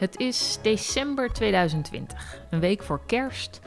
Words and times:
Het 0.00 0.18
is 0.18 0.58
december 0.62 1.32
2020, 1.32 2.42
een 2.50 2.60
week 2.60 2.82
voor 2.82 3.06
kerst. 3.06 3.60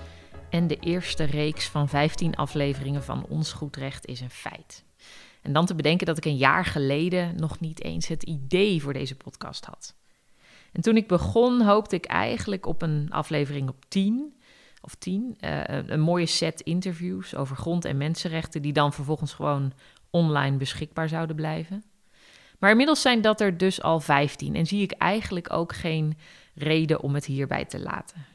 En 0.50 0.68
de 0.68 0.76
eerste 0.80 1.24
reeks 1.24 1.68
van 1.68 1.90
15 1.90 2.36
afleveringen 2.36 3.04
van 3.04 3.26
Ons 3.26 3.54
Goed 3.54 3.76
Recht 3.76 4.06
is 4.06 4.22
een 4.22 4.30
feit. 4.30 4.84
En 5.42 5.54
dan 5.54 5.66
te 5.66 5.76
bedenken 5.76 6.06
dat 6.06 6.18
ik 6.18 6.26
een 6.26 6.38
jaar 6.38 6.66
geleden 6.66 7.36
nog 7.36 7.60
niet 7.60 7.84
eens 7.84 8.08
het 8.08 8.24
idee 8.24 8.82
voor 8.82 8.94
deze 8.94 9.16
podcast 9.16 9.66
had. 9.66 9.96
En 10.72 10.82
toen 10.82 10.98
ik 10.98 11.08
begon, 11.08 11.62
hoopte 11.62 11.96
ik 11.96 12.06
eigenlijk 12.06 12.66
op 12.66 12.82
een 12.82 13.08
aflevering 13.12 13.70
op 13.70 13.86
10 13.88 14.40
of 14.82 14.96
10. 14.96 15.38
Uh, 15.40 15.62
een 15.68 16.02
mooie 16.02 16.26
set 16.26 16.62
interviews 16.62 17.36
over 17.36 17.56
grond- 17.56 17.86
en 17.86 17.98
mensenrechten, 17.98 18.62
die 18.62 18.74
dan 18.74 18.94
vervolgens 18.94 19.34
gewoon 19.34 19.74
online 20.10 20.58
beschikbaar 20.58 21.10
zouden 21.10 21.36
blijven. 21.36 21.84
Maar 22.60 22.72
inmiddels 22.72 23.02
zijn 23.02 23.22
dat 23.22 23.42
er 23.42 23.58
dus 23.58 23.82
al 23.82 24.00
15 24.00 24.56
en 24.56 24.66
zie 24.66 24.82
ik 24.82 24.92
eigenlijk 24.92 25.54
ook 25.54 25.74
geen 25.74 26.18
reden 26.54 27.02
om 27.02 27.14
het 27.14 27.26
hierbij 27.26 27.66
te 27.66 27.80
laten. 27.80 28.26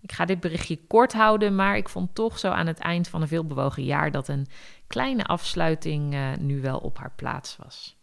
Ik 0.00 0.12
ga 0.12 0.24
dit 0.24 0.40
berichtje 0.40 0.78
kort 0.86 1.12
houden, 1.12 1.54
maar 1.54 1.76
ik 1.76 1.88
vond 1.88 2.14
toch 2.14 2.38
zo 2.38 2.50
aan 2.50 2.66
het 2.66 2.78
eind 2.78 3.08
van 3.08 3.22
een 3.22 3.28
veelbewogen 3.28 3.84
jaar 3.84 4.10
dat 4.10 4.28
een 4.28 4.46
kleine 4.86 5.24
afsluiting 5.24 6.14
uh, 6.14 6.28
nu 6.38 6.60
wel 6.60 6.78
op 6.78 6.98
haar 6.98 7.12
plaats 7.16 7.56
was. 7.56 7.96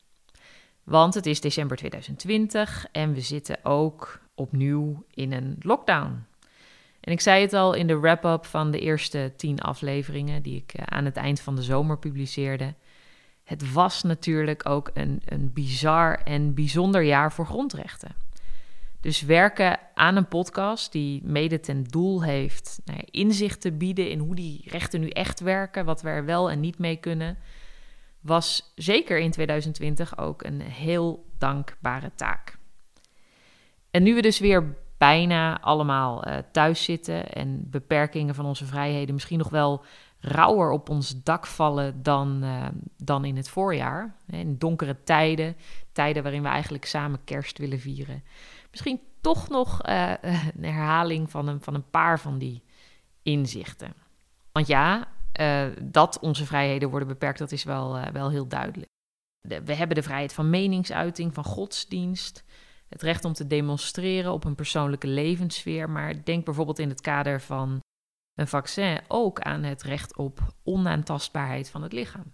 Want 0.84 1.14
het 1.14 1.26
is 1.26 1.42
december 1.42 1.78
2020 1.78 2.86
en 2.92 3.14
we 3.14 3.22
zitten 3.22 3.66
ook 3.66 4.22
opnieuw 4.36 5.06
in 5.14 5.32
een 5.32 5.56
lockdown. 5.60 6.26
En 7.00 7.12
ik 7.12 7.22
zei 7.22 7.42
het 7.42 7.54
al 7.54 7.74
in 7.74 7.88
de 7.88 8.00
wrap-up 8.00 8.45
van 8.45 8.72
de 8.72 8.80
eerste 8.80 9.34
tien 9.36 9.60
afleveringen 9.60 10.42
die 10.42 10.56
ik 10.56 10.80
uh, 10.80 10.86
aan 10.86 11.06
het 11.06 11.16
eind 11.16 11.40
van 11.42 11.56
de 11.56 11.64
zomer 11.64 12.00
publiceerde 12.00 12.73
het 13.44 13.73
was 13.73 14.03
natuurlijk 14.03 14.69
ook 14.69 14.89
een, 14.94 15.22
een 15.25 15.53
bizar 15.53 16.22
en 16.23 16.53
bijzonder 16.53 17.02
jaar 17.03 17.33
voor 17.33 17.45
grondrechten. 17.45 18.16
Dus 18.99 19.22
werken 19.22 19.80
aan 19.94 20.16
een 20.16 20.27
podcast 20.27 20.91
die 20.91 21.22
mede 21.23 21.59
ten 21.59 21.83
doel 21.83 22.23
heeft 22.23 22.81
nou 22.86 22.97
ja, 22.97 23.05
inzicht 23.11 23.61
te 23.61 23.71
bieden 23.71 24.09
in 24.09 24.19
hoe 24.19 24.36
die 24.36 24.64
rechten 24.66 24.99
nu 24.99 25.09
echt 25.09 25.39
werken, 25.39 25.86
wat 25.86 26.02
we 26.02 26.09
er 26.09 26.25
wel 26.25 26.52
en 26.52 26.59
niet 26.59 26.77
mee 26.77 26.95
kunnen, 26.95 27.38
was 28.21 28.71
zeker 28.75 29.19
in 29.19 29.31
2020 29.31 30.17
ook 30.17 30.44
een 30.44 30.61
heel 30.61 31.25
dankbare 31.38 32.11
taak. 32.16 32.58
En 33.91 34.03
nu 34.03 34.16
we 34.16 34.21
dus 34.21 34.39
weer 34.39 34.77
bijna 35.04 35.62
allemaal 35.62 36.28
uh, 36.28 36.38
thuis 36.52 36.84
zitten 36.84 37.34
en 37.34 37.70
beperkingen 37.70 38.36
van 38.36 38.46
onze 38.46 38.66
vrijheden 38.66 39.14
misschien 39.14 39.38
nog 39.38 39.50
wel 39.50 39.86
rauwer 40.20 40.72
op 40.72 40.90
ons 40.90 41.23
dak 41.23 41.45
vallen 41.45 42.04
dan, 42.04 42.40
uh, 42.44 42.66
dan 42.98 43.26
in 43.26 43.38
het 43.38 43.50
voorjaar. 43.50 44.16
In 44.28 44.58
donkere 44.58 45.04
tijden, 45.04 45.56
tijden 45.92 46.23
waarin 46.23 46.42
we 46.42 46.48
eigenlijk 46.48 46.86
samen 46.86 47.23
kerst 47.23 47.58
willen 47.58 47.80
vieren. 47.80 48.23
Misschien 48.72 49.00
toch 49.22 49.50
nog 49.50 49.88
uh, 49.88 50.14
een 50.58 50.64
herhaling 50.64 51.32
van 51.32 51.48
een, 51.48 51.62
van 51.62 51.73
een 51.73 51.90
paar 51.90 52.20
van 52.20 52.38
die 52.38 52.64
inzichten. 53.23 53.94
Want 54.52 54.67
ja, 54.67 55.08
dat 55.82 56.20
onze 56.20 56.45
vrijheden 56.45 56.90
worden 56.90 57.08
beperkt, 57.08 57.40
dat 57.40 57.52
is 57.52 57.64
wel, 57.64 58.12
wel 58.12 58.30
heel 58.30 58.48
duidelijk. 58.48 58.90
De, 59.42 59.64
we 59.64 59.76
hebben 59.76 59.95
de 59.95 60.04
vrijheid 60.04 60.34
van 60.34 60.50
meningsuiting, 60.50 61.34
van 61.34 61.44
godsdienst, 61.44 62.44
het 62.94 63.02
recht 63.02 63.25
om 63.25 63.33
te 63.33 63.47
demonstreren 63.47 64.31
op 64.31 64.44
een 64.45 64.55
persoonlijke 64.55 65.08
levenssfeer. 65.08 65.89
Maar 65.89 66.23
denk 66.23 66.45
bijvoorbeeld 66.45 66.80
in 66.80 66.89
het 66.89 67.02
kader 67.02 67.41
van 67.41 67.80
een 68.36 68.47
vaccin 68.47 68.99
ook 69.08 69.39
aan 69.39 69.63
het 69.63 69.83
recht 69.83 70.17
op 70.17 70.39
onaantastbaarheid 70.63 71.69
van 71.69 71.81
het 71.81 71.94
lichaam. 71.94 72.33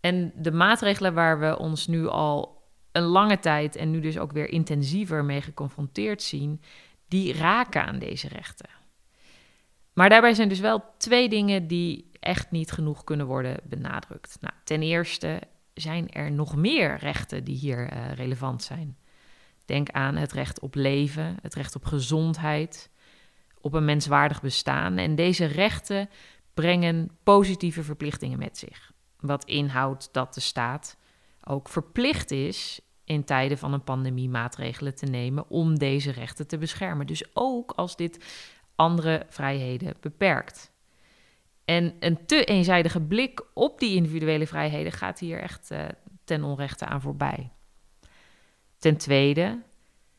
En 0.00 0.32
de 0.36 0.52
maatregelen 0.52 1.14
waar 1.14 1.40
we 1.40 1.58
ons 1.58 1.86
nu 1.86 2.06
al 2.06 2.62
een 2.92 3.02
lange 3.02 3.38
tijd 3.38 3.76
en 3.76 3.90
nu 3.90 4.00
dus 4.00 4.18
ook 4.18 4.32
weer 4.32 4.48
intensiever 4.48 5.24
mee 5.24 5.40
geconfronteerd 5.40 6.22
zien, 6.22 6.62
die 7.08 7.32
raken 7.32 7.84
aan 7.84 7.98
deze 7.98 8.28
rechten. 8.28 8.68
Maar 9.92 10.08
daarbij 10.08 10.34
zijn 10.34 10.48
dus 10.48 10.60
wel 10.60 10.84
twee 10.98 11.28
dingen 11.28 11.66
die 11.66 12.10
echt 12.20 12.50
niet 12.50 12.70
genoeg 12.70 13.04
kunnen 13.04 13.26
worden 13.26 13.56
benadrukt. 13.64 14.36
Nou, 14.40 14.54
ten 14.64 14.82
eerste 14.82 15.40
zijn 15.74 16.08
er 16.08 16.32
nog 16.32 16.56
meer 16.56 16.96
rechten 16.96 17.44
die 17.44 17.56
hier 17.56 17.92
uh, 17.92 18.12
relevant 18.12 18.62
zijn. 18.62 18.96
Denk 19.68 19.90
aan 19.90 20.16
het 20.16 20.32
recht 20.32 20.60
op 20.60 20.74
leven, 20.74 21.36
het 21.42 21.54
recht 21.54 21.74
op 21.74 21.84
gezondheid, 21.84 22.90
op 23.60 23.72
een 23.72 23.84
menswaardig 23.84 24.40
bestaan. 24.40 24.98
En 24.98 25.14
deze 25.14 25.44
rechten 25.44 26.08
brengen 26.54 27.10
positieve 27.22 27.82
verplichtingen 27.82 28.38
met 28.38 28.58
zich. 28.58 28.92
Wat 29.20 29.44
inhoudt 29.44 30.08
dat 30.12 30.34
de 30.34 30.40
staat 30.40 30.96
ook 31.44 31.68
verplicht 31.68 32.30
is 32.30 32.80
in 33.04 33.24
tijden 33.24 33.58
van 33.58 33.72
een 33.72 33.84
pandemie 33.84 34.28
maatregelen 34.28 34.94
te 34.94 35.06
nemen 35.06 35.50
om 35.50 35.78
deze 35.78 36.10
rechten 36.10 36.46
te 36.46 36.58
beschermen. 36.58 37.06
Dus 37.06 37.24
ook 37.32 37.72
als 37.72 37.96
dit 37.96 38.24
andere 38.74 39.26
vrijheden 39.28 39.94
beperkt. 40.00 40.70
En 41.64 41.94
een 42.00 42.26
te 42.26 42.44
eenzijdige 42.44 43.00
blik 43.00 43.44
op 43.54 43.78
die 43.78 43.96
individuele 43.96 44.46
vrijheden 44.46 44.92
gaat 44.92 45.18
hier 45.18 45.40
echt 45.40 45.70
uh, 45.70 45.84
ten 46.24 46.44
onrechte 46.44 46.84
aan 46.84 47.00
voorbij. 47.00 47.52
Ten 48.78 48.96
tweede, 48.96 49.62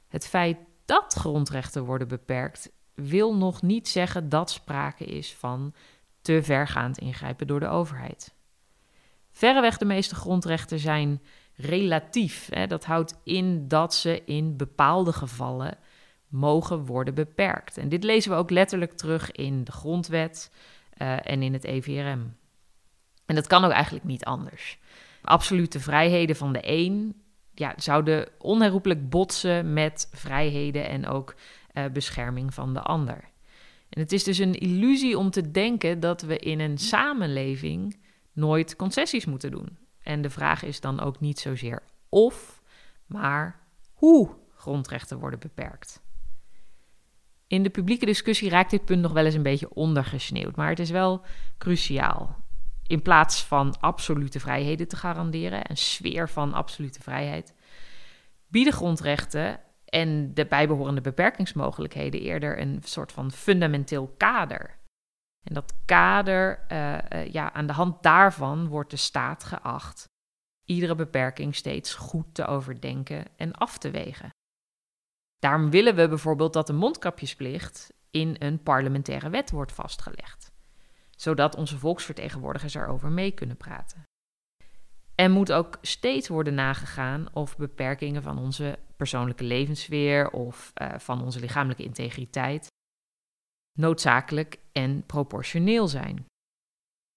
het 0.07 0.27
feit 0.27 0.57
dat 0.85 1.13
grondrechten 1.13 1.83
worden 1.83 2.07
beperkt 2.07 2.71
wil 2.93 3.35
nog 3.35 3.61
niet 3.61 3.87
zeggen 3.87 4.29
dat 4.29 4.51
sprake 4.51 5.05
is 5.05 5.33
van 5.33 5.73
te 6.21 6.43
vergaand 6.43 6.97
ingrijpen 6.97 7.47
door 7.47 7.59
de 7.59 7.67
overheid. 7.67 8.33
Verreweg 9.31 9.77
de 9.77 9.85
meeste 9.85 10.15
grondrechten 10.15 10.79
zijn 10.79 11.21
relatief. 11.55 12.47
Hè? 12.51 12.67
Dat 12.67 12.85
houdt 12.85 13.19
in 13.23 13.67
dat 13.67 13.93
ze 13.93 14.23
in 14.25 14.57
bepaalde 14.57 15.13
gevallen 15.13 15.77
mogen 16.27 16.85
worden 16.85 17.13
beperkt. 17.13 17.77
En 17.77 17.89
dit 17.89 18.03
lezen 18.03 18.31
we 18.31 18.37
ook 18.37 18.49
letterlijk 18.49 18.91
terug 18.91 19.31
in 19.31 19.63
de 19.63 19.71
grondwet 19.71 20.51
uh, 21.01 21.27
en 21.29 21.43
in 21.43 21.53
het 21.53 21.63
EVRM. 21.63 22.37
En 23.25 23.35
dat 23.35 23.47
kan 23.47 23.65
ook 23.65 23.71
eigenlijk 23.71 24.05
niet 24.05 24.25
anders. 24.25 24.79
Absolute 25.21 25.79
vrijheden 25.79 26.35
van 26.35 26.53
de 26.53 26.59
een 26.61 27.21
ja, 27.59 27.73
zouden 27.77 28.27
onherroepelijk 28.37 29.09
botsen 29.09 29.73
met 29.73 30.09
vrijheden 30.11 30.89
en 30.89 31.07
ook 31.07 31.35
uh, 31.73 31.85
bescherming 31.93 32.53
van 32.53 32.73
de 32.73 32.81
ander. 32.81 33.29
En 33.89 34.01
het 34.01 34.11
is 34.11 34.23
dus 34.23 34.37
een 34.37 34.59
illusie 34.59 35.17
om 35.17 35.29
te 35.29 35.51
denken 35.51 35.99
dat 35.99 36.21
we 36.21 36.37
in 36.37 36.59
een 36.59 36.77
samenleving 36.77 37.99
nooit 38.33 38.75
concessies 38.75 39.25
moeten 39.25 39.51
doen. 39.51 39.77
En 40.03 40.21
de 40.21 40.29
vraag 40.29 40.63
is 40.63 40.81
dan 40.81 40.99
ook 40.99 41.19
niet 41.19 41.39
zozeer 41.39 41.83
of, 42.09 42.61
maar 43.05 43.59
hoe 43.93 44.29
grondrechten 44.55 45.19
worden 45.19 45.39
beperkt. 45.39 46.01
In 47.47 47.63
de 47.63 47.69
publieke 47.69 48.05
discussie 48.05 48.49
raakt 48.49 48.71
dit 48.71 48.85
punt 48.85 49.01
nog 49.01 49.11
wel 49.11 49.25
eens 49.25 49.35
een 49.35 49.43
beetje 49.43 49.73
ondergesneeuwd, 49.73 50.55
maar 50.55 50.69
het 50.69 50.79
is 50.79 50.89
wel 50.89 51.25
cruciaal. 51.57 52.37
In 52.89 53.01
plaats 53.01 53.43
van 53.43 53.79
absolute 53.79 54.39
vrijheden 54.39 54.87
te 54.87 54.95
garanderen, 54.95 55.69
een 55.69 55.77
sfeer 55.77 56.29
van 56.29 56.53
absolute 56.53 57.01
vrijheid, 57.01 57.53
bieden 58.47 58.73
grondrechten 58.73 59.59
en 59.85 60.33
de 60.33 60.45
bijbehorende 60.45 61.01
beperkingsmogelijkheden 61.01 62.21
eerder 62.21 62.59
een 62.59 62.81
soort 62.83 63.11
van 63.11 63.31
fundamenteel 63.31 64.13
kader. 64.17 64.77
En 65.47 65.53
dat 65.53 65.73
kader, 65.85 66.65
uh, 66.71 66.97
uh, 67.13 67.27
ja, 67.31 67.53
aan 67.53 67.67
de 67.67 67.73
hand 67.73 68.03
daarvan 68.03 68.67
wordt 68.67 68.91
de 68.91 68.97
staat 68.97 69.43
geacht 69.43 70.07
iedere 70.69 70.95
beperking 70.95 71.55
steeds 71.55 71.93
goed 71.93 72.33
te 72.33 72.45
overdenken 72.45 73.25
en 73.35 73.53
af 73.53 73.77
te 73.77 73.91
wegen. 73.91 74.29
Daarom 75.39 75.69
willen 75.69 75.95
we 75.95 76.07
bijvoorbeeld 76.07 76.53
dat 76.53 76.67
de 76.67 76.73
mondkapjesplicht 76.73 77.93
in 78.11 78.35
een 78.39 78.63
parlementaire 78.63 79.29
wet 79.29 79.51
wordt 79.51 79.71
vastgelegd, 79.71 80.48
zodat 81.21 81.55
onze 81.55 81.77
volksvertegenwoordigers 81.77 82.73
erover 82.73 83.11
mee 83.11 83.31
kunnen 83.31 83.57
praten. 83.57 84.03
En 85.15 85.31
moet 85.31 85.51
ook 85.51 85.77
steeds 85.81 86.27
worden 86.27 86.53
nagegaan 86.53 87.33
of 87.33 87.57
beperkingen 87.57 88.23
van 88.23 88.37
onze 88.37 88.79
persoonlijke 88.95 89.43
levenssfeer 89.43 90.29
of 90.29 90.71
uh, 90.81 90.99
van 90.99 91.23
onze 91.23 91.39
lichamelijke 91.39 91.83
integriteit 91.83 92.67
noodzakelijk 93.77 94.59
en 94.71 95.05
proportioneel 95.05 95.87
zijn. 95.87 96.25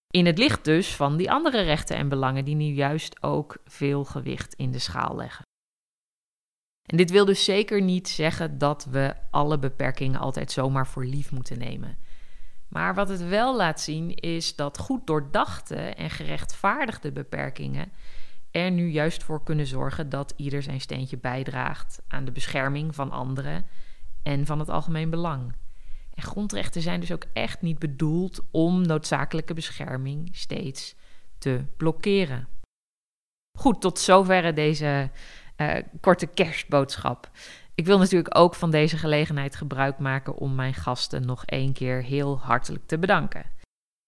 In 0.07 0.27
het 0.27 0.39
licht 0.39 0.65
dus 0.65 0.97
van 0.97 1.17
die 1.17 1.31
andere 1.31 1.61
rechten 1.61 1.97
en 1.97 2.09
belangen 2.09 2.45
die 2.45 2.55
nu 2.55 2.65
juist 2.65 3.23
ook 3.23 3.57
veel 3.65 4.05
gewicht 4.05 4.55
in 4.55 4.71
de 4.71 4.79
schaal 4.79 5.17
leggen. 5.17 5.43
En 6.91 6.97
dit 6.97 7.11
wil 7.11 7.25
dus 7.25 7.45
zeker 7.45 7.83
niet 7.83 8.09
zeggen 8.09 8.59
dat 8.59 8.85
we 8.85 9.15
alle 9.31 9.59
beperkingen 9.59 10.21
altijd 10.21 10.53
zomaar 10.53 10.87
voor 10.87 11.05
lief 11.05 11.31
moeten 11.33 11.59
nemen. 11.59 11.99
Maar 12.73 12.95
wat 12.95 13.09
het 13.09 13.29
wel 13.29 13.57
laat 13.57 13.81
zien 13.81 14.15
is 14.15 14.57
dat 14.57 14.79
goed 14.79 15.07
doordachte 15.07 15.77
en 15.77 16.11
gerechtvaardigde 16.11 17.13
beperkingen 17.13 17.93
er 18.51 18.71
nu 18.71 18.89
juist 18.89 19.23
voor 19.23 19.43
kunnen 19.43 19.67
zorgen 19.67 20.09
dat 20.09 20.35
ieder 20.37 20.63
zijn 20.63 20.81
steentje 20.81 21.19
bijdraagt 21.19 22.03
aan 22.09 22.25
de 22.25 22.33
bescherming 22.33 22.95
van 22.95 23.11
anderen 23.11 23.67
en 24.23 24.47
van 24.47 24.59
het 24.59 24.69
algemeen 24.69 25.11
belang. 25.11 25.55
En 26.15 26.23
grondrechten 26.23 26.83
zijn 26.83 27.01
dus 27.01 27.13
ook 27.13 27.25
echt 27.33 27.63
niet 27.63 27.79
bedoeld 27.79 28.41
om 28.51 28.83
noodzakelijke 28.87 29.55
bescherming 29.55 30.29
steeds 30.33 30.95
te 31.39 31.65
blokkeren. 31.77 32.49
Goed, 33.59 33.81
tot 33.81 33.99
zover 33.99 34.55
deze 34.55 35.11
uh, 35.57 35.75
korte 36.01 36.27
kerstboodschap. 36.27 37.31
Ik 37.75 37.87
wil 37.87 37.99
natuurlijk 37.99 38.39
ook 38.39 38.55
van 38.55 38.71
deze 38.71 38.99
gelegenheid 38.99 39.57
gebruik 39.57 39.99
maken 39.99 40.37
om 40.37 40.55
mijn 40.55 40.75
gasten 40.75 41.27
nog 41.27 41.45
één 41.45 41.73
keer 41.73 42.03
heel 42.03 42.39
hartelijk 42.39 42.87
te 42.87 42.99
bedanken. 42.99 43.45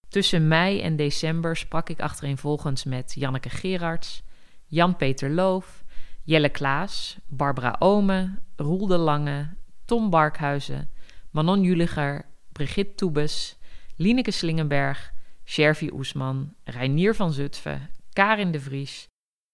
Tussen 0.08 0.48
mei 0.48 0.80
en 0.80 0.96
december 0.96 1.56
sprak 1.56 1.88
ik 1.88 2.00
achtereenvolgens 2.00 2.84
met 2.84 3.12
Janneke 3.14 3.50
Gerards, 3.50 4.22
Jan-Peter 4.66 5.30
Loof, 5.30 5.84
Jelle 6.22 6.48
Klaas, 6.48 7.18
Barbara 7.26 7.76
Ome, 7.78 8.38
Roel 8.56 8.86
de 8.86 8.96
Lange, 8.96 9.48
Tom 9.84 10.10
Barkhuizen, 10.10 10.90
Manon 11.30 11.62
Juliger, 11.62 12.24
Brigitte 12.52 12.94
Toebes, 12.94 13.58
Lineke 13.96 14.30
Slingenberg, 14.30 15.12
Shervie 15.44 15.94
Oesman, 15.94 16.54
Reinier 16.64 17.14
van 17.14 17.32
Zutphen, 17.32 17.90
Karin 18.12 18.50
de 18.50 18.60
Vries, 18.60 19.06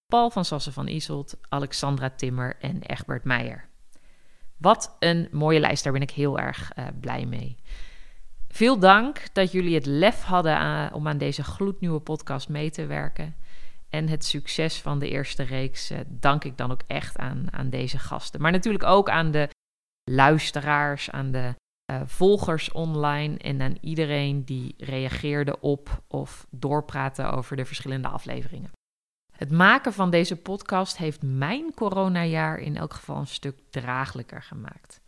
Paul 0.06 0.30
van 0.30 0.44
Sassen 0.44 0.72
van 0.72 0.86
Iselt, 0.86 1.36
Alexandra 1.48 2.10
Timmer 2.10 2.56
en 2.60 2.82
Egbert 2.82 3.24
Meijer. 3.24 3.69
Wat 4.60 4.96
een 4.98 5.28
mooie 5.30 5.60
lijst, 5.60 5.84
daar 5.84 5.92
ben 5.92 6.02
ik 6.02 6.10
heel 6.10 6.38
erg 6.38 6.72
uh, 6.78 6.86
blij 7.00 7.26
mee. 7.26 7.56
Veel 8.48 8.78
dank 8.78 9.22
dat 9.32 9.52
jullie 9.52 9.74
het 9.74 9.86
lef 9.86 10.22
hadden 10.22 10.56
aan, 10.56 10.92
om 10.92 11.08
aan 11.08 11.18
deze 11.18 11.42
gloednieuwe 11.42 12.00
podcast 12.00 12.48
mee 12.48 12.70
te 12.70 12.86
werken. 12.86 13.34
En 13.88 14.08
het 14.08 14.24
succes 14.24 14.80
van 14.80 14.98
de 14.98 15.08
eerste 15.08 15.42
reeks 15.42 15.90
uh, 15.90 15.98
dank 16.06 16.44
ik 16.44 16.56
dan 16.56 16.70
ook 16.70 16.82
echt 16.86 17.18
aan, 17.18 17.46
aan 17.50 17.70
deze 17.70 17.98
gasten. 17.98 18.40
Maar 18.40 18.52
natuurlijk 18.52 18.84
ook 18.84 19.10
aan 19.10 19.30
de 19.30 19.48
luisteraars, 20.10 21.10
aan 21.10 21.30
de 21.30 21.54
volgers 22.04 22.72
online 22.72 23.38
en 23.38 23.62
aan 23.62 23.76
iedereen 23.80 24.44
die 24.44 24.74
reageerde 24.78 25.60
op 25.60 26.02
of 26.08 26.46
doorpraatte 26.50 27.22
over 27.22 27.56
de 27.56 27.64
verschillende 27.64 28.08
afleveringen. 28.08 28.70
Het 29.40 29.50
maken 29.50 29.92
van 29.92 30.10
deze 30.10 30.36
podcast 30.36 30.96
heeft 30.96 31.22
mijn 31.22 31.74
coronajaar 31.74 32.58
in 32.58 32.76
elk 32.76 32.94
geval 32.94 33.16
een 33.16 33.26
stuk 33.26 33.58
draaglijker 33.70 34.42
gemaakt. 34.42 35.00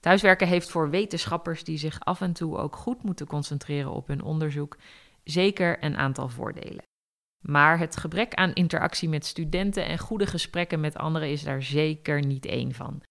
Thuiswerken 0.00 0.46
heeft 0.48 0.70
voor 0.70 0.90
wetenschappers 0.90 1.64
die 1.64 1.78
zich 1.78 2.00
af 2.00 2.20
en 2.20 2.32
toe 2.32 2.56
ook 2.56 2.76
goed 2.76 3.02
moeten 3.02 3.26
concentreren 3.26 3.90
op 3.90 4.06
hun 4.06 4.22
onderzoek 4.22 4.76
zeker 5.24 5.84
een 5.84 5.96
aantal 5.96 6.28
voordelen. 6.28 6.82
Maar 7.40 7.78
het 7.78 7.96
gebrek 7.96 8.34
aan 8.34 8.52
interactie 8.52 9.08
met 9.08 9.26
studenten 9.26 9.86
en 9.86 9.98
goede 9.98 10.26
gesprekken 10.26 10.80
met 10.80 10.96
anderen 10.96 11.30
is 11.30 11.42
daar 11.42 11.62
zeker 11.62 12.26
niet 12.26 12.46
één 12.46 12.74
van. 12.74 13.02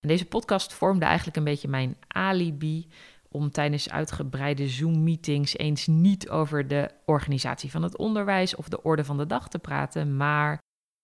En 0.00 0.08
deze 0.08 0.26
podcast 0.26 0.72
vormde 0.72 1.04
eigenlijk 1.04 1.36
een 1.36 1.44
beetje 1.44 1.68
mijn 1.68 1.96
alibi 2.08 2.88
om 3.32 3.50
tijdens 3.50 3.90
uitgebreide 3.90 4.68
Zoom-meetings 4.68 5.56
eens 5.56 5.86
niet 5.86 6.28
over 6.28 6.68
de 6.68 6.90
organisatie 7.04 7.70
van 7.70 7.82
het 7.82 7.96
onderwijs 7.96 8.54
of 8.54 8.68
de 8.68 8.82
orde 8.82 9.04
van 9.04 9.16
de 9.16 9.26
dag 9.26 9.48
te 9.48 9.58
praten, 9.58 10.16
maar 10.16 10.58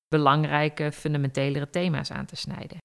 belangrijke, 0.09 0.93
fundamentelere 0.93 1.71
thema's 1.71 2.11
aan 2.11 2.27
te 2.27 2.37
snijden. 2.37 2.79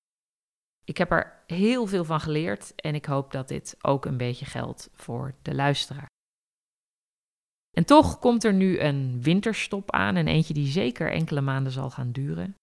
Ik 0.85 0.97
heb 0.97 1.11
er 1.11 1.43
heel 1.47 1.87
veel 1.87 2.05
van 2.05 2.19
geleerd 2.19 2.75
en 2.75 2.95
ik 2.95 3.05
hoop 3.05 3.31
dat 3.31 3.47
dit 3.47 3.75
ook 3.81 4.05
een 4.05 4.17
beetje 4.17 4.45
geldt 4.45 4.89
voor 4.93 5.35
de 5.41 5.55
luisteraar. 5.55 6.07
En 7.71 7.85
toch 7.85 8.19
komt 8.19 8.43
er 8.43 8.53
nu 8.53 8.79
een 8.79 9.21
winterstop 9.21 9.91
aan 9.91 10.15
en 10.15 10.27
eentje 10.27 10.53
die 10.53 10.67
zeker 10.67 11.11
enkele 11.11 11.41
maanden 11.41 11.71
zal 11.71 11.89
gaan 11.89 12.11
duren. 12.11 12.55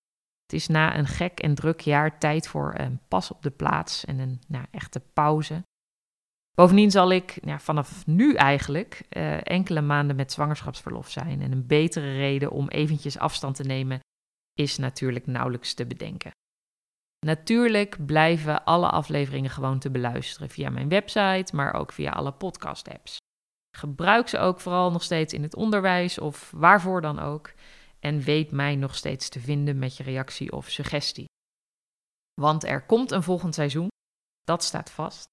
Het 0.42 0.52
is 0.52 0.66
na 0.66 0.98
een 0.98 1.06
gek 1.06 1.40
en 1.40 1.54
druk 1.54 1.80
jaar 1.80 2.18
tijd 2.18 2.48
voor 2.48 2.74
een 2.78 3.00
pas 3.08 3.30
op 3.30 3.42
de 3.42 3.50
plaats 3.50 4.04
en 4.04 4.18
een 4.18 4.40
nou, 4.46 4.66
echte 4.70 5.00
pauze. 5.00 5.62
Bovendien 6.60 6.90
zal 6.90 7.10
ik 7.10 7.38
ja, 7.44 7.58
vanaf 7.58 8.06
nu 8.06 8.34
eigenlijk 8.34 9.06
uh, 9.10 9.46
enkele 9.46 9.80
maanden 9.80 10.16
met 10.16 10.32
zwangerschapsverlof 10.32 11.10
zijn. 11.10 11.42
En 11.42 11.52
een 11.52 11.66
betere 11.66 12.12
reden 12.12 12.50
om 12.50 12.68
eventjes 12.68 13.18
afstand 13.18 13.56
te 13.56 13.62
nemen 13.62 14.00
is 14.54 14.78
natuurlijk 14.78 15.26
nauwelijks 15.26 15.74
te 15.74 15.86
bedenken. 15.86 16.30
Natuurlijk 17.26 18.06
blijven 18.06 18.64
alle 18.64 18.90
afleveringen 18.90 19.50
gewoon 19.50 19.78
te 19.78 19.90
beluisteren 19.90 20.48
via 20.50 20.70
mijn 20.70 20.88
website, 20.88 21.56
maar 21.56 21.74
ook 21.74 21.92
via 21.92 22.10
alle 22.10 22.32
podcast-apps. 22.32 23.16
Gebruik 23.76 24.28
ze 24.28 24.38
ook 24.38 24.60
vooral 24.60 24.90
nog 24.90 25.02
steeds 25.02 25.32
in 25.32 25.42
het 25.42 25.54
onderwijs 25.54 26.18
of 26.18 26.50
waarvoor 26.50 27.00
dan 27.00 27.18
ook. 27.18 27.52
En 28.00 28.20
weet 28.20 28.50
mij 28.50 28.76
nog 28.76 28.94
steeds 28.94 29.28
te 29.28 29.40
vinden 29.40 29.78
met 29.78 29.96
je 29.96 30.02
reactie 30.02 30.52
of 30.52 30.68
suggestie. 30.68 31.28
Want 32.40 32.64
er 32.64 32.86
komt 32.86 33.10
een 33.10 33.22
volgend 33.22 33.54
seizoen, 33.54 33.88
dat 34.42 34.64
staat 34.64 34.90
vast. 34.90 35.28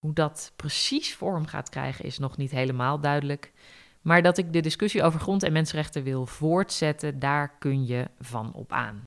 Hoe 0.00 0.12
dat 0.12 0.52
precies 0.56 1.14
vorm 1.14 1.46
gaat 1.46 1.68
krijgen 1.68 2.04
is 2.04 2.18
nog 2.18 2.36
niet 2.36 2.50
helemaal 2.50 3.00
duidelijk. 3.00 3.52
Maar 4.00 4.22
dat 4.22 4.38
ik 4.38 4.52
de 4.52 4.60
discussie 4.60 5.02
over 5.02 5.20
grond- 5.20 5.42
en 5.42 5.52
mensenrechten 5.52 6.02
wil 6.02 6.26
voortzetten, 6.26 7.18
daar 7.18 7.58
kun 7.58 7.86
je 7.86 8.10
van 8.18 8.52
op 8.52 8.72
aan. 8.72 9.02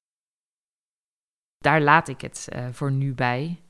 Daar 1.57 1.81
laat 1.81 2.07
ik 2.07 2.22
het 2.22 2.48
uh, 2.54 2.68
voor 2.72 2.92
nu 2.92 3.13
bij. 3.13 3.62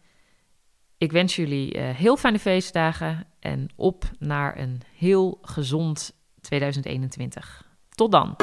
Ik 0.97 1.11
wens 1.11 1.35
jullie 1.35 1.75
uh, 1.75 1.89
heel 1.89 2.17
fijne 2.17 2.39
feestdagen 2.39 3.27
en 3.39 3.69
op 3.75 4.11
naar 4.19 4.57
een 4.57 4.81
heel 4.95 5.37
gezond 5.41 6.15
2021. 6.41 7.67
Tot 7.89 8.11
dan! 8.11 8.35